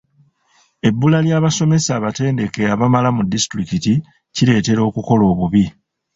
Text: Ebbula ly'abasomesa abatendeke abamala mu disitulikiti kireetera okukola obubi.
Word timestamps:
Ebbula 0.87 1.17
ly'abasomesa 1.25 1.91
abatendeke 1.97 2.61
abamala 2.73 3.09
mu 3.15 3.21
disitulikiti 3.31 3.93
kireetera 4.35 4.81
okukola 4.89 5.23
obubi. 5.31 5.65